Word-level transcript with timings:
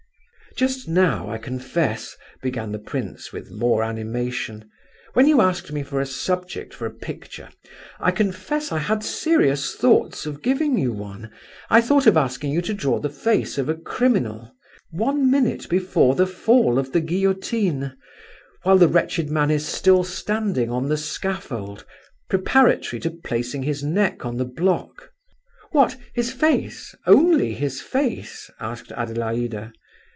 "Just 0.57 0.85
now, 0.85 1.29
I 1.29 1.37
confess," 1.37 2.17
began 2.41 2.73
the 2.73 2.77
prince, 2.77 3.31
with 3.31 3.49
more 3.49 3.81
animation, 3.85 4.69
"when 5.13 5.25
you 5.25 5.39
asked 5.39 5.71
me 5.71 5.81
for 5.81 6.01
a 6.01 6.05
subject 6.05 6.73
for 6.73 6.85
a 6.85 6.93
picture, 6.93 7.47
I 8.01 8.11
confess 8.11 8.69
I 8.69 8.79
had 8.79 9.01
serious 9.01 9.73
thoughts 9.77 10.25
of 10.25 10.41
giving 10.41 10.77
you 10.77 10.91
one. 10.91 11.31
I 11.69 11.79
thought 11.79 12.05
of 12.05 12.17
asking 12.17 12.51
you 12.51 12.61
to 12.63 12.73
draw 12.73 12.99
the 12.99 13.09
face 13.09 13.57
of 13.57 13.69
a 13.69 13.75
criminal, 13.75 14.51
one 14.89 15.31
minute 15.31 15.69
before 15.69 16.15
the 16.15 16.27
fall 16.27 16.77
of 16.77 16.91
the 16.91 16.99
guillotine, 17.01 17.95
while 18.63 18.77
the 18.77 18.89
wretched 18.89 19.29
man 19.29 19.51
is 19.51 19.65
still 19.65 20.03
standing 20.03 20.69
on 20.69 20.89
the 20.89 20.97
scaffold, 20.97 21.85
preparatory 22.29 22.99
to 22.99 23.09
placing 23.09 23.63
his 23.63 23.83
neck 23.85 24.25
on 24.25 24.35
the 24.35 24.45
block." 24.45 25.11
"What, 25.71 25.95
his 26.13 26.33
face? 26.33 26.93
only 27.07 27.53
his 27.53 27.79
face?" 27.79 28.51
asked 28.59 28.91
Adelaida. 28.91 29.71